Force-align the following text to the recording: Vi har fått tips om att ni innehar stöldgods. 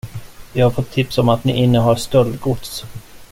Vi 0.53 0.61
har 0.61 0.69
fått 0.71 0.91
tips 0.91 1.17
om 1.17 1.29
att 1.29 1.43
ni 1.43 1.55
innehar 1.63 1.95
stöldgods. 1.95 2.85